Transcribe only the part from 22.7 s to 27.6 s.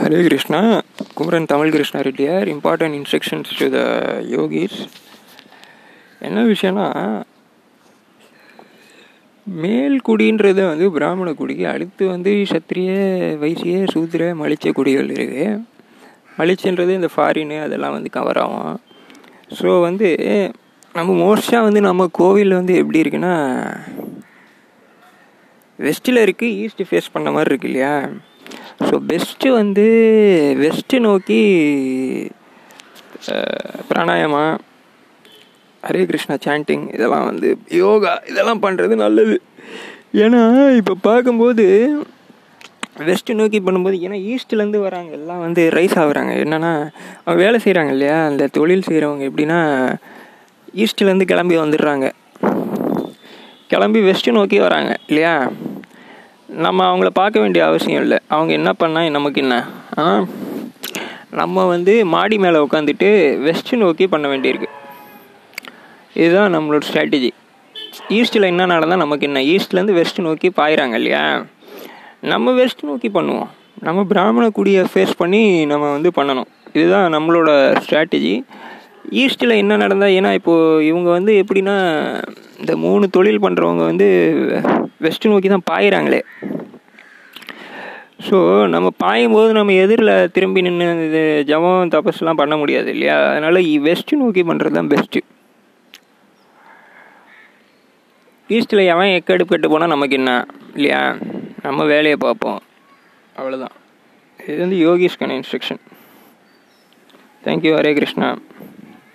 எப்படி இருக்குன்னா வெஸ்ட்டில் இருக்குது ஈஸ்ட் ஃபேஸ் பண்ண மாதிரி